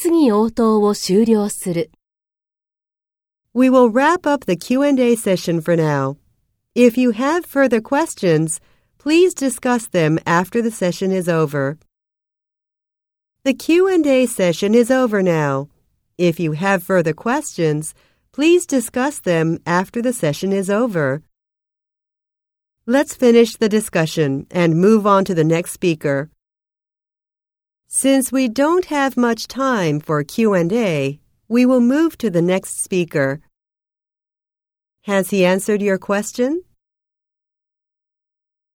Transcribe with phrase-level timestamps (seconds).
[0.00, 1.90] 質疑応答を終了する。
[3.54, 6.16] We will wrap up the Q&A session for now.
[6.74, 8.60] If you have further questions,
[8.98, 11.78] please discuss them after the session is over.
[13.44, 15.68] The Q&A session is over now.
[16.18, 17.94] If you have further questions,
[18.32, 21.22] please discuss them after the session is over.
[22.84, 26.30] Let's finish the discussion and move on to the next speaker.
[27.93, 31.19] Since we don't have much time for Q&A,
[31.49, 33.41] we will move to the next speaker.
[35.01, 36.63] Has he answered your question?